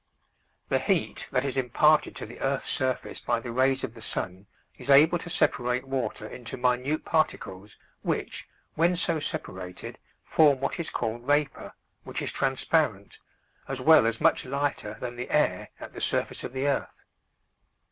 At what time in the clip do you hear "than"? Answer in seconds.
14.99-15.17